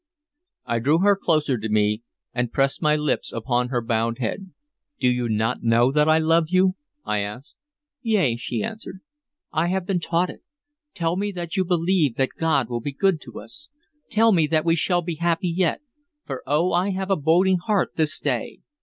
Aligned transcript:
I 0.65 0.79
drew 0.79 0.97
her 1.01 1.15
closer 1.15 1.59
to 1.59 1.69
me 1.69 2.01
and 2.33 2.51
pressed 2.51 2.81
my 2.81 2.95
lips 2.95 3.31
upon 3.31 3.67
her 3.67 3.83
bowed 3.83 4.17
head. 4.17 4.51
"Do 4.99 5.07
you 5.07 5.29
not 5.29 5.61
know 5.61 5.91
that 5.91 6.09
I 6.09 6.17
love 6.17 6.45
you?" 6.49 6.73
I 7.05 7.19
asked. 7.19 7.55
"Yea," 8.01 8.35
she 8.35 8.63
answered. 8.63 9.01
"I 9.51 9.67
have 9.67 9.85
been 9.85 9.99
taught 9.99 10.31
it. 10.31 10.41
Tell 10.95 11.15
me 11.17 11.31
that 11.33 11.55
you 11.55 11.63
believe 11.63 12.15
that 12.15 12.29
God 12.39 12.67
will 12.67 12.81
be 12.81 12.93
good 12.93 13.21
to 13.25 13.39
us. 13.39 13.69
Tell 14.09 14.31
me 14.31 14.47
that 14.47 14.65
we 14.65 14.75
shall 14.75 15.03
be 15.03 15.17
happy 15.17 15.49
yet; 15.55 15.81
for 16.25 16.41
oh, 16.47 16.71
I 16.73 16.89
have 16.89 17.11
a 17.11 17.15
boding 17.15 17.59
heart 17.59 17.91
this 17.95 18.19
day!" 18.19 18.61